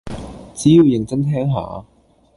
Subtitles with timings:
[0.55, 1.85] 只要認真聽下